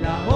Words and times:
la 0.00 0.29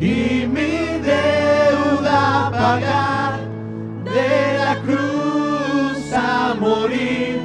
y 0.00 0.46
mi 0.46 0.98
deuda 1.04 2.50
pagar, 2.50 3.40
de 4.04 4.58
la 4.58 4.76
cruz 4.76 6.12
a 6.14 6.54
morir, 6.58 7.42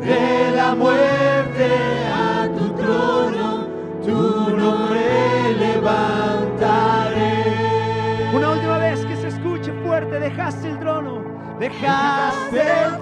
de 0.00 0.52
la 0.56 0.74
muerte 0.74 1.68
a 2.10 2.48
tu 2.56 2.70
trono, 2.70 3.66
tu 4.02 4.56
nombre 4.56 5.54
levantaré. 5.58 7.44
Una 8.34 8.50
última 8.52 8.78
vez 8.78 9.04
que 9.04 9.16
se 9.16 9.28
escuche 9.28 9.70
fuerte, 9.84 10.18
dejaste 10.18 10.70
el 10.70 10.78
trono, 10.78 11.22
dejaste 11.60 12.60
el 12.60 13.01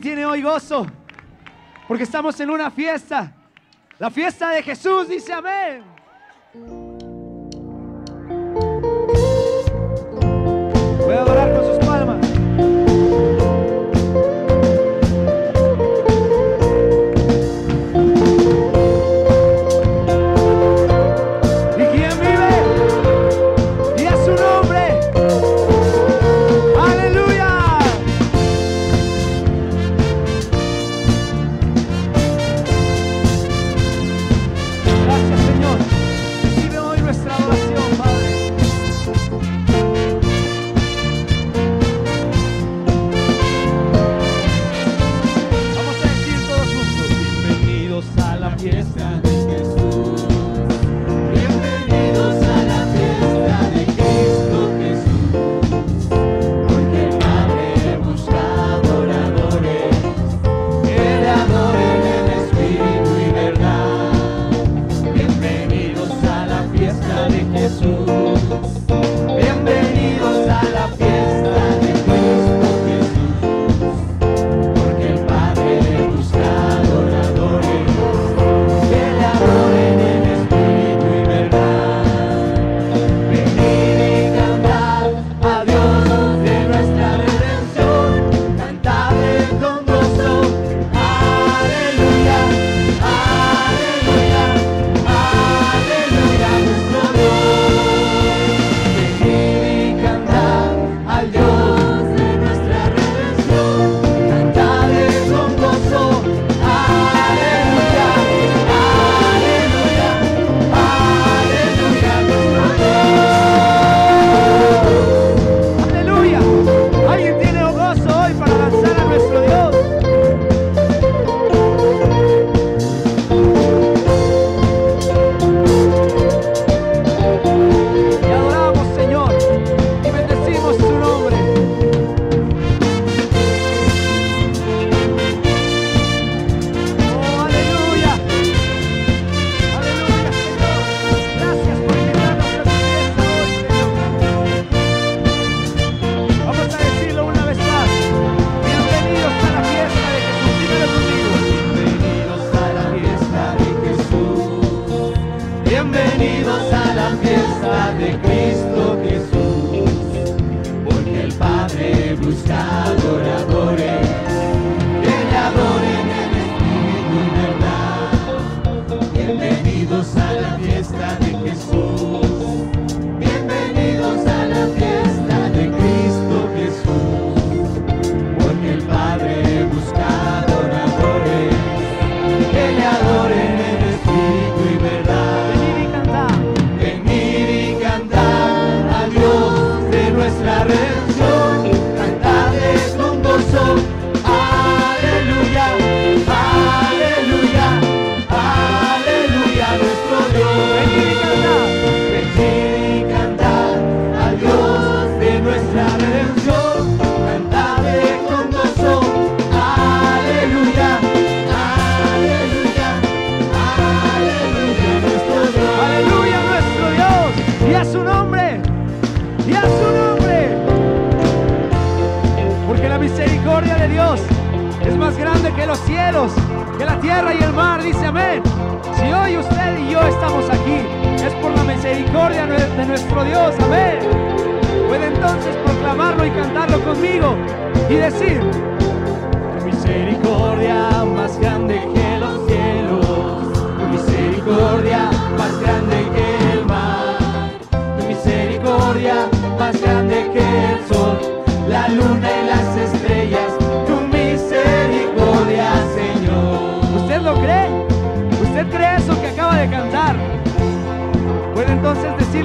tiene 0.00 0.24
hoy 0.26 0.42
gozo? 0.42 0.86
Porque 1.88 2.04
estamos 2.04 2.38
en 2.40 2.50
una 2.50 2.70
fiesta. 2.70 3.32
La 3.98 4.10
fiesta 4.10 4.50
de 4.50 4.62
Jesús 4.62 5.08
dice 5.08 5.32
amén. 5.32 5.82
Voy 11.04 11.14
a 11.14 11.20
adorar. 11.20 11.45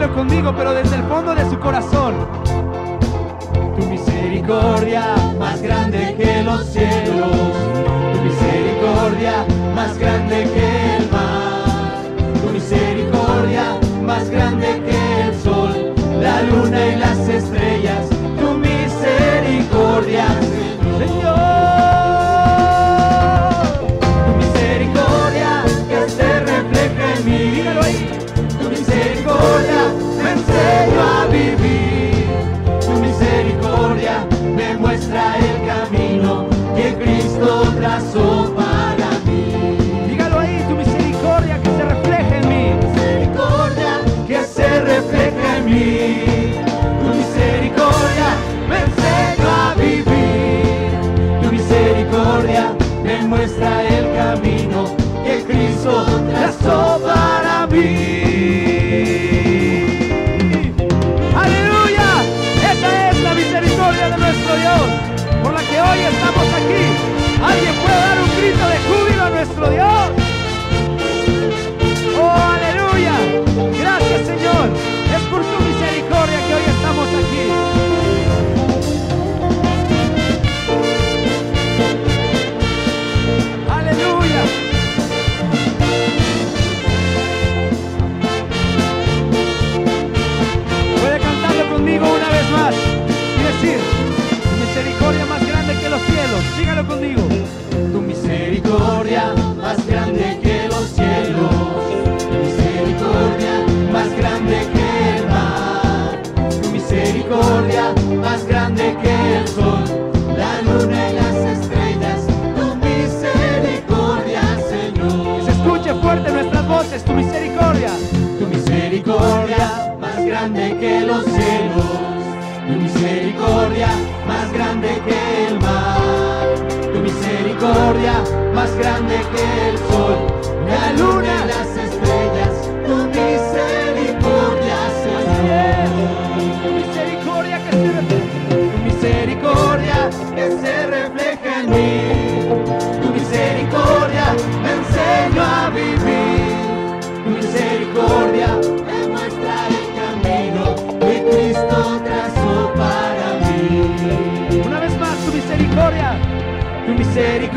conmigo, 0.09 0.53
pero 0.57 0.73
desde 0.73 0.95
el 0.95 1.03
fondo 1.03 1.35
de 1.35 1.47
su 1.49 1.59
corazón. 1.59 2.15
Tu 3.77 3.85
misericordia 3.85 5.15
más 5.39 5.61
grande 5.61 6.15
que 6.17 6.43
los 6.43 6.65
cielos, 6.65 7.31
tu 8.13 8.21
misericordia 8.21 9.45
más 9.75 9.97
grande 9.97 10.49
que 10.53 10.97
el 10.97 11.11
mar, 11.11 12.41
tu 12.41 12.49
misericordia 12.51 13.79
más 14.03 14.29
grande 14.29 14.81
que 14.85 15.21
el 15.27 15.35
sol, 15.41 15.93
la 16.19 16.41
luna 16.43 16.87
y 16.87 16.95
las 16.95 17.19
estrellas, 17.29 18.09
tu 18.39 18.57
misericordia. 18.57 20.50
vivir. 31.31 32.25
Tu 32.81 32.91
misericordia 32.99 34.25
me 34.55 34.75
muestra 34.75 35.37
el 35.37 35.65
camino 35.65 36.45
que 36.75 36.93
Cristo 36.95 37.63
trazó. 37.79 38.50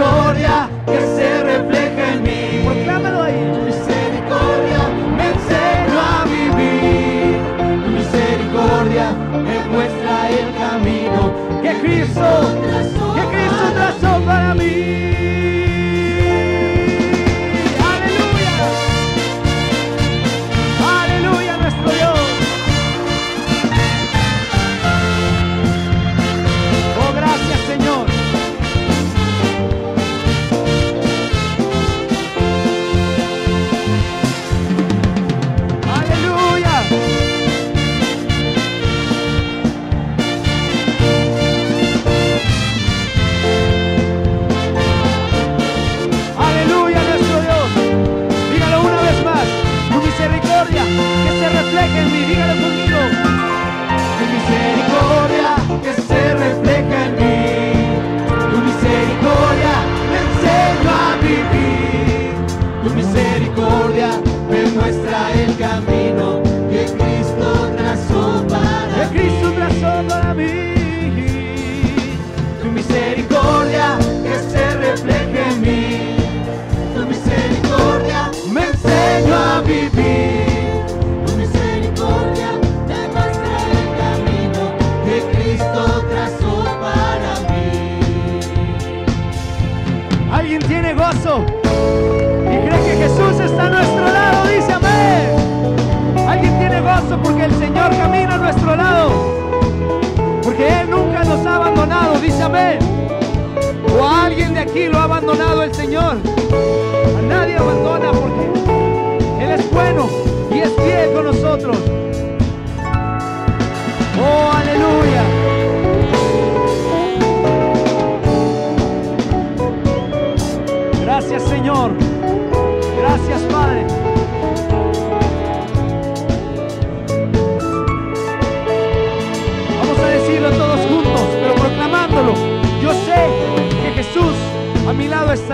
gloria. 0.05 0.74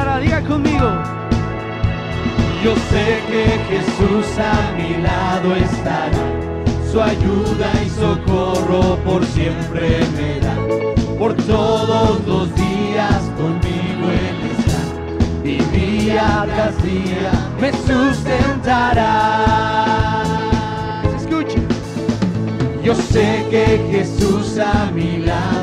Diga 0.00 0.40
conmigo. 0.42 0.88
Yo 2.62 2.74
sé 2.90 3.22
que 3.30 3.44
Jesús 3.70 4.26
a 4.38 4.72
mi 4.76 5.02
lado 5.02 5.56
estará, 5.56 6.24
su 6.90 7.00
ayuda 7.00 7.70
y 7.84 7.88
socorro 7.88 8.98
por 9.04 9.24
siempre 9.24 10.00
me 10.16 10.40
da. 10.40 10.54
Por 11.18 11.34
todos 11.34 12.20
los 12.26 12.54
días 12.54 13.30
conmigo 13.36 14.10
Él 14.10 14.38
está, 14.58 14.80
y 15.48 15.56
día 15.78 16.46
tras 16.54 16.82
día 16.82 17.32
me 17.60 17.70
sustentará. 17.72 19.06
Escuche. 21.16 21.60
Yo 22.82 22.94
sé 22.94 23.46
que 23.50 23.64
Jesús 23.90 24.58
a 24.58 24.90
mi 24.92 25.18
lado 25.18 25.59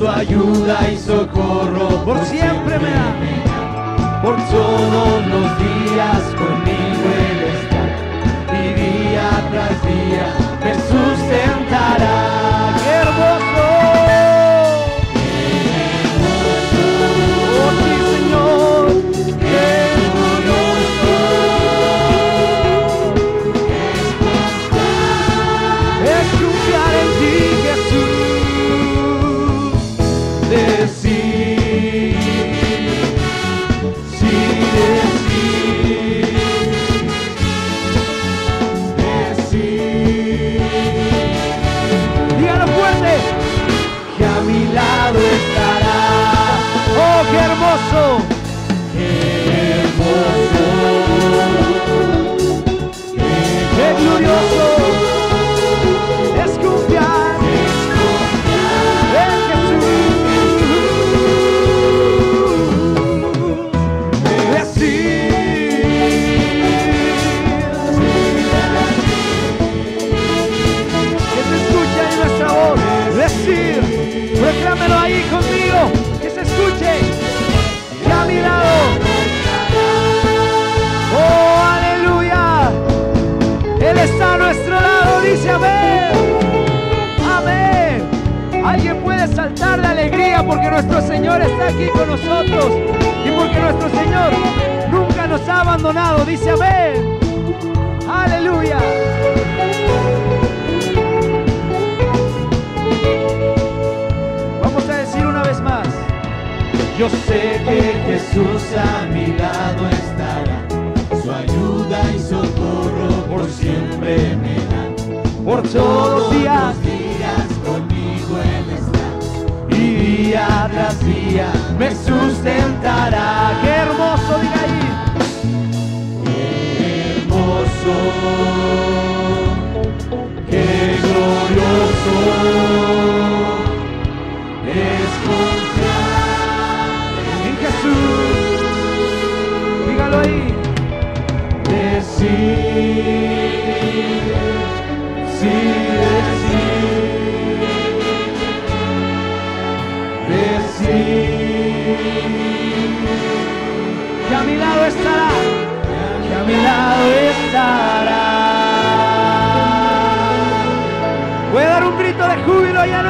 su 0.00 0.08
ayuda 0.08 0.90
y 0.90 0.96
socorro 0.96 2.02
Por 2.06 2.24
siempre 2.24 2.78
me 2.78 2.90
da. 2.90 4.22
Por 4.22 4.36
todos 4.50 5.26
los 5.26 5.58
días 5.58 6.22
conmigo 6.38 7.04
Él 7.28 7.40
está, 7.56 7.82
y 8.54 8.74
día 8.80 9.30
tras 9.50 9.82
día 9.82 10.39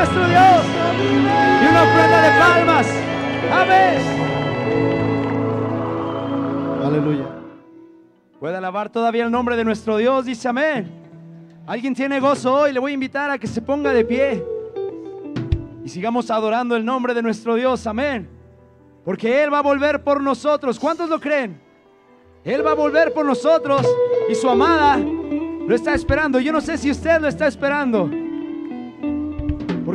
nuestro 0.01 0.27
Dios. 0.29 0.65
Y 1.63 1.67
una 1.67 1.83
ofrenda 1.83 2.23
de 2.23 2.39
palmas. 2.39 2.87
Amén. 3.53 3.99
Aleluya. 6.83 7.27
Puede 8.39 8.57
alabar 8.57 8.89
todavía 8.89 9.25
el 9.25 9.31
nombre 9.31 9.57
de 9.57 9.65
nuestro 9.65 9.99
Dios. 9.99 10.25
Dice 10.25 10.49
amén. 10.49 10.91
Alguien 11.67 11.95
tiene 11.95 12.19
gozo 12.19 12.55
hoy. 12.55 12.73
Le 12.73 12.81
voy 12.81 12.93
a 12.93 12.95
invitar 12.95 13.31
a 13.31 13.39
que 13.39 13.47
se 13.47 13.61
ponga 13.61 13.93
de 13.93 14.05
pie. 14.07 14.43
Y 15.85 15.89
sigamos 15.91 16.31
adorando 16.31 16.77
el 16.77 16.85
nombre 16.85 17.13
de 17.13 17.21
nuestro 17.21 17.55
Dios. 17.57 17.87
Amén. 17.87 18.27
Porque 19.05 19.43
Él 19.43 19.53
va 19.53 19.59
a 19.59 19.63
volver 19.63 20.03
por 20.03 20.23
nosotros. 20.23 20.79
¿Cuántos 20.79 21.11
lo 21.11 21.21
creen? 21.21 21.61
Él 22.43 22.65
va 22.65 22.71
a 22.71 22.75
volver 22.75 23.13
por 23.13 23.27
nosotros 23.27 23.87
y 24.31 24.35
su 24.35 24.49
amada 24.49 24.97
lo 24.97 25.75
está 25.75 25.93
esperando. 25.93 26.41
Yo 26.41 26.53
no 26.53 26.63
sé 26.63 26.79
si 26.79 26.91
usted 26.91 27.21
lo 27.21 27.29
está 27.29 27.47
esperando. 27.47 28.09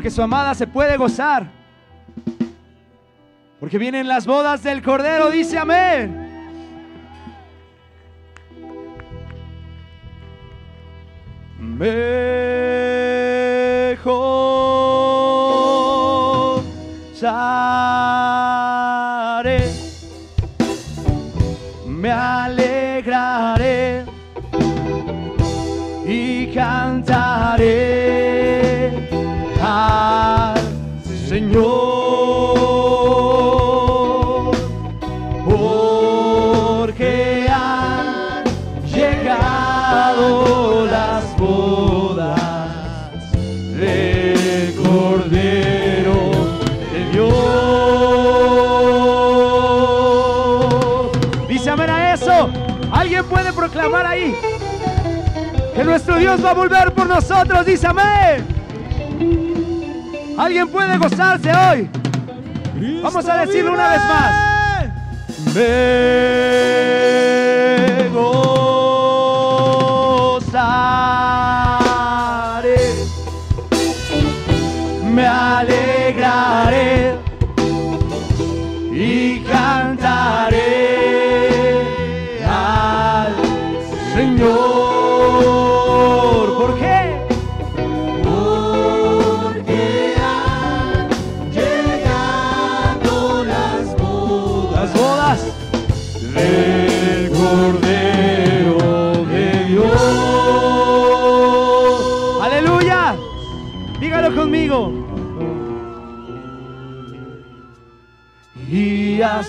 Su 0.09 0.21
amada 0.21 0.53
se 0.53 0.67
puede 0.67 0.97
gozar. 0.97 1.49
Porque 3.59 3.77
vienen 3.77 4.07
las 4.07 4.25
bodas 4.27 4.63
del 4.63 4.81
Cordero. 4.81 5.31
Dice 5.31 5.57
amén. 5.57 6.23
Mejor 11.59 12.25
nuestro 55.95 56.17
Dios 56.17 56.43
va 56.43 56.49
a 56.49 56.53
volver 56.53 56.91
por 56.91 57.07
nosotros. 57.07 57.65
Dice 57.65 57.87
amén. 57.87 58.45
¿Alguien 60.37 60.67
puede 60.67 60.97
gozarse 60.97 61.49
hoy? 61.49 61.89
Vamos 63.01 63.25
a 63.29 63.45
decirlo 63.45 63.71
una 63.71 63.87
vez 63.87 64.01
más. 64.01 65.55
Me 65.55 67.24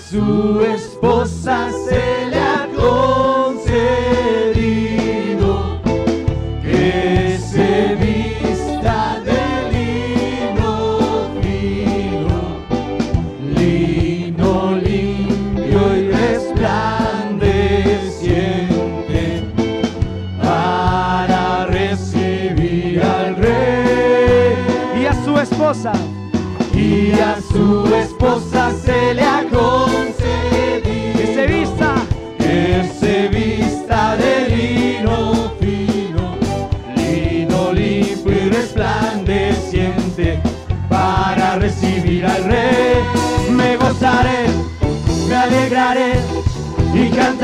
su 0.09 0.61
esposa 0.61 1.69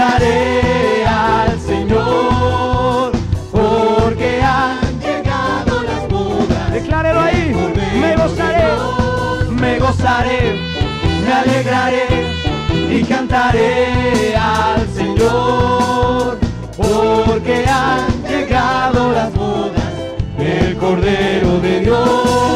cantaré 0.04 1.06
al 1.06 1.60
Señor 1.62 3.12
porque 3.52 4.42
han 4.42 5.00
llegado 5.00 5.84
las 5.84 6.10
bodas 6.10 6.72
Declárelo 6.72 7.20
ahí. 7.22 7.56
Me 8.02 8.16
gozaré, 8.18 8.66
me 9.50 9.80
gozaré, 9.80 10.60
me 11.26 11.34
alegraré 11.34 12.08
y 12.90 13.04
cantaré 13.04 14.36
al 14.36 14.88
Señor. 14.90 16.38
Porque 16.76 17.66
han 17.66 18.24
llegado 18.28 19.14
las 19.14 19.34
bodas 19.34 19.94
del 20.38 20.76
Cordero 20.78 21.60
de 21.60 21.80
Dios. 21.80 22.53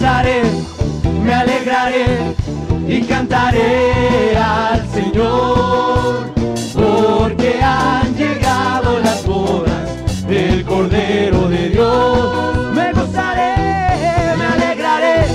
Gozaré, 0.00 0.42
me 1.22 1.34
alegraré 1.34 2.34
y 2.88 3.02
cantaré 3.02 4.34
al 4.34 4.88
Señor. 4.90 6.32
Porque 6.74 7.60
han 7.62 8.14
llegado 8.16 8.98
las 9.00 9.26
bodas 9.26 10.26
del 10.26 10.64
Cordero 10.64 11.50
de 11.50 11.68
Dios. 11.68 12.74
Me 12.74 12.92
gozaré, 12.94 13.54
me 14.38 14.44
alegraré 14.46 15.26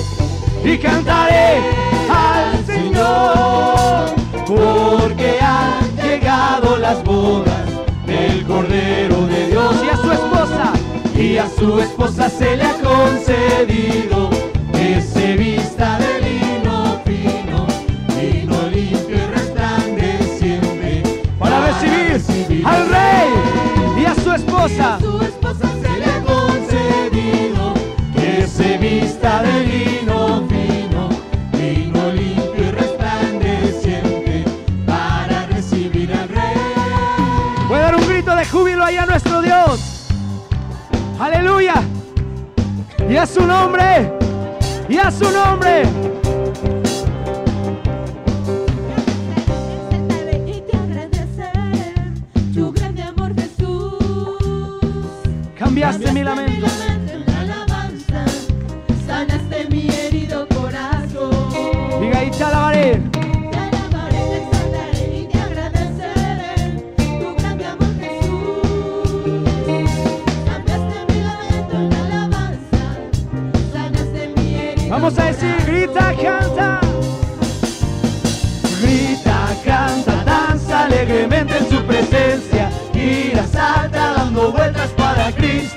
y 0.63 0.77
cantaré 0.79 1.61
al 2.09 2.65
Señor. 2.65 4.15
Porque 4.47 5.37
han 5.41 5.95
llegado 6.01 6.77
las 6.77 7.03
bodas 7.03 7.65
del 8.07 8.43
Cordero 8.45 9.27
de 9.27 9.47
Dios 9.47 9.75
y 9.85 9.89
a 9.89 9.97
su 9.97 10.11
esposa. 10.11 10.73
Y 11.15 11.37
a 11.37 11.47
su 11.47 11.79
esposa 11.79 12.29
se 12.29 12.57
le 12.57 12.63
ha 12.63 12.73
concedido 12.81 14.34
esposa. 24.65 24.99
su 24.99 25.21
esposa 25.21 25.67
se 25.81 25.99
le 25.99 26.05
ha 26.05 26.21
concedido 26.23 27.73
Que 28.15 28.47
se 28.47 28.77
vista 28.77 29.43
de 29.43 29.65
lino 29.65 30.43
fino, 30.47 31.09
lino 31.53 32.11
limpio 32.11 32.67
y 32.67 32.71
resplandeciente 32.71 34.45
para 34.85 35.45
recibir 35.47 36.11
al 36.13 36.29
rey. 36.29 37.67
Puede 37.67 37.81
dar 37.81 37.95
un 37.95 38.07
grito 38.07 38.35
de 38.35 38.45
júbilo 38.45 38.83
ahí 38.83 38.97
a 38.97 39.05
nuestro 39.05 39.41
Dios. 39.41 40.07
Aleluya. 41.19 41.75
Y 43.07 43.15
a 43.17 43.25
su 43.25 43.45
nombre. 43.45 44.11
Y 44.89 44.97
a 44.97 45.11
su 45.11 45.29
nombre. 45.31 45.83
Cambiaste 55.85 56.13
mi 56.13 56.23
lamento. 56.23 56.65
en 57.13 57.29
alabanza, 57.35 58.25
sanaste 59.05 59.67
mi 59.69 59.87
herido 59.87 60.47
corazón. 60.47 61.29
Diga 62.01 62.23
y 62.23 62.31
te 62.31 62.43
alabaré. 62.43 63.01
Te 63.11 63.19
alabaré, 63.59 64.17
te 64.17 64.37
exaltaré 64.41 65.19
y 65.19 65.27
te 65.27 65.39
agradeceré 65.39 66.81
tu 66.97 67.35
grande 67.35 67.65
amor, 67.67 67.93
Jesús. 68.01 68.65
Cambiaste 70.47 70.97
mi 71.07 71.19
lamento 71.21 71.75
en 71.75 71.93
alabanza, 71.93 72.83
sanaste 73.71 74.33
mi 74.35 74.55
herido 74.55 74.89
Vamos 74.89 75.19
a 75.19 75.25
decir, 75.25 75.55
grita, 75.67 76.15
canta. 76.15 76.79
Grita, 78.81 79.37
canta, 79.63 80.23
danza 80.25 80.85
alegremente 80.85 81.57
en 81.59 81.69
su 81.69 81.83
presencia. 81.85 82.71
Gira, 82.91 83.45
salta 83.45 84.13
dando 84.13 84.51
vueltas 84.51 84.89
para 84.97 85.31
Cristo. 85.31 85.74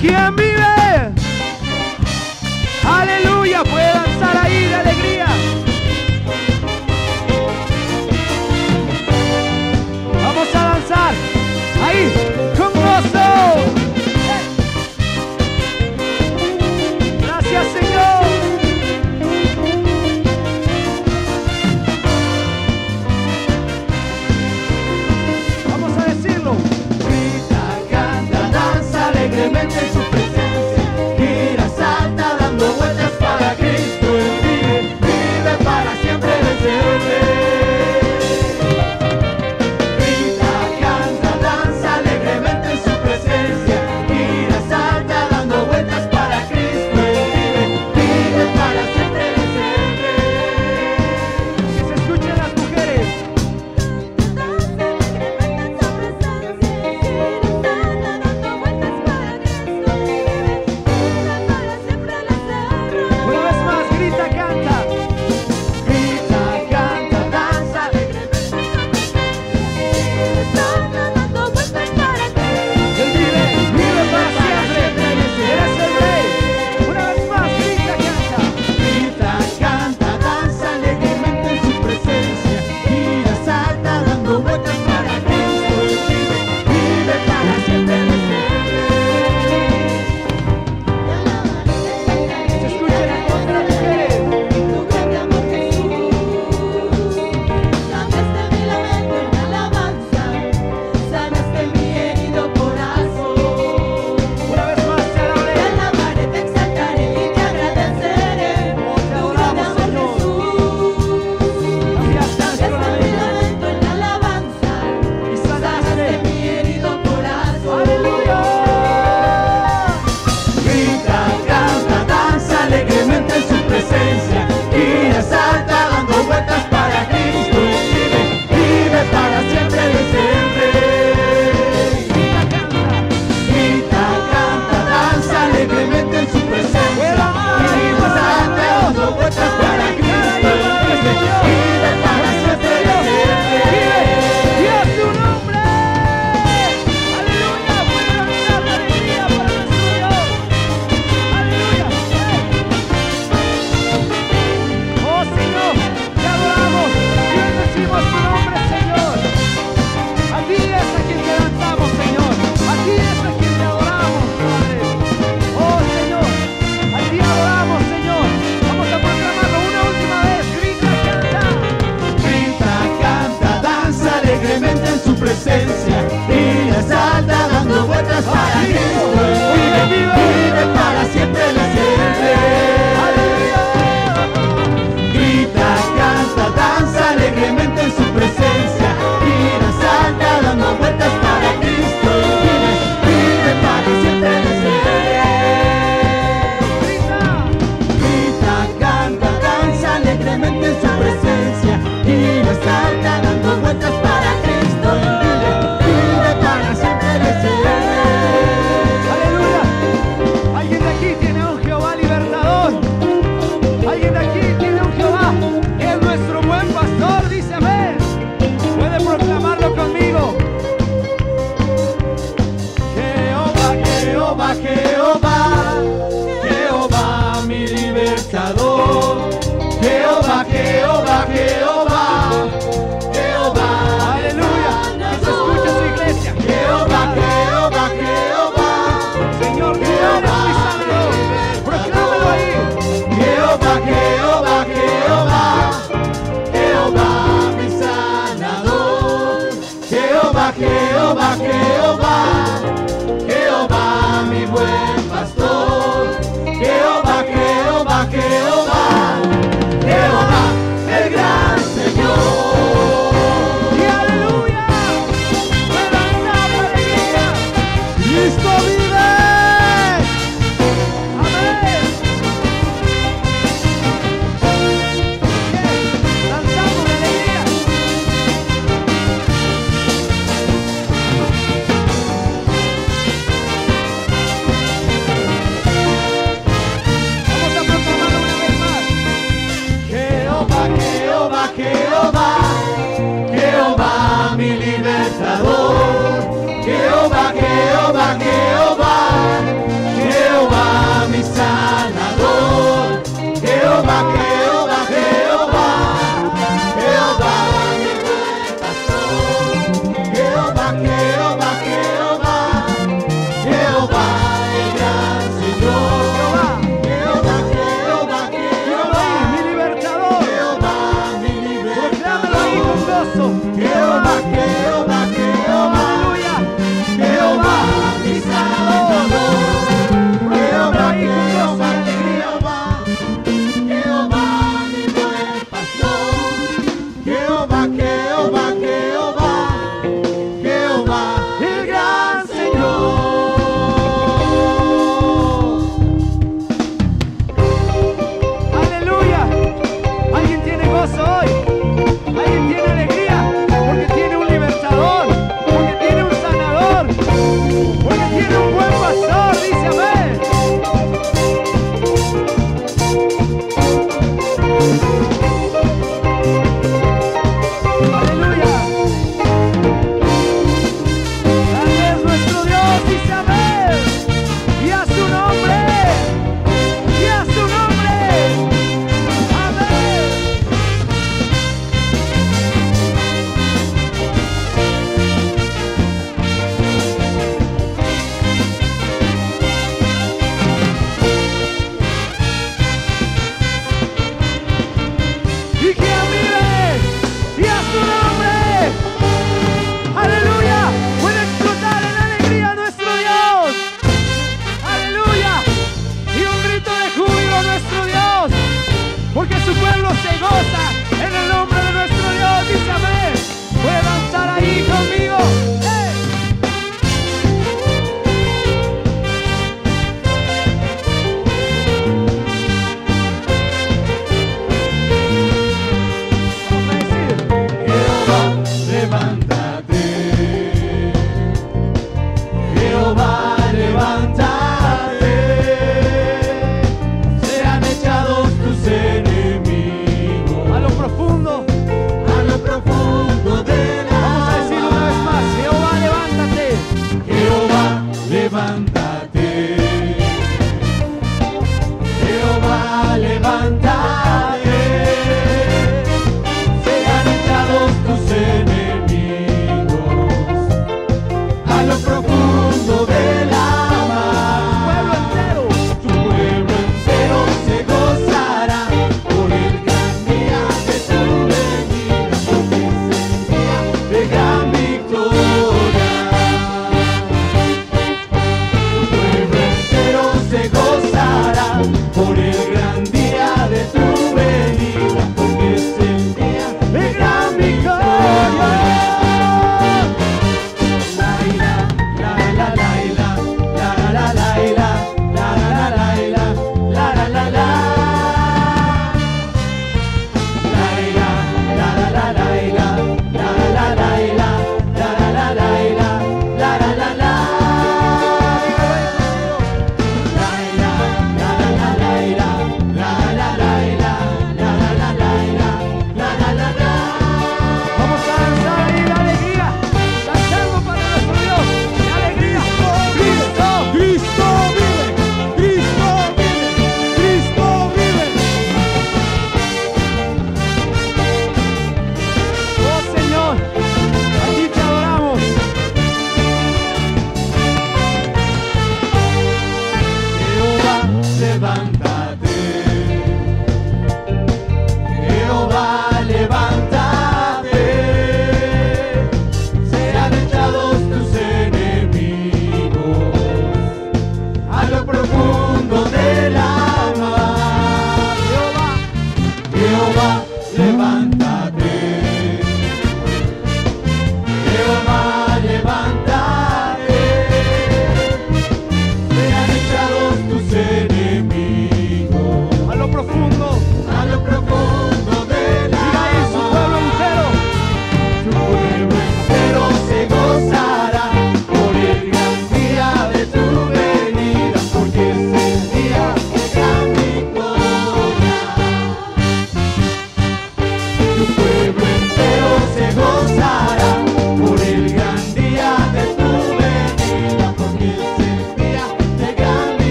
Quién 0.00 0.36
vive? 0.36 1.12
Aleluya, 2.84 3.64
puede 3.64 3.92
danzar 3.92 4.36
ahí 4.44 4.64
de 4.64 4.74
alegría. 4.74 5.26
Vamos 10.24 10.54
a 10.54 10.64
danzar 10.64 11.14
ahí 11.84 12.27